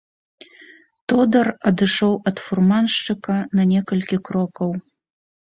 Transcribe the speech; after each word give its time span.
Тодар 1.11 1.47
адышоў 1.71 2.13
ад 2.31 2.37
фурманшчыка 2.47 3.35
на 3.61 3.69
некалькі 3.75 4.21
крокаў. 4.31 4.75